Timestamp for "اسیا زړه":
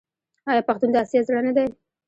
1.03-1.39